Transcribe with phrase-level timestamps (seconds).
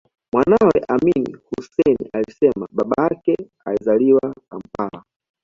[0.33, 5.03] Mwanawe Amin Hussein alisema babake alizaliwa Kampala